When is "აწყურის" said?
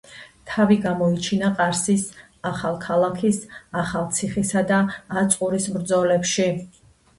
5.25-5.71